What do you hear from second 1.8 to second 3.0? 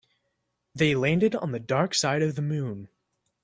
side of the moon.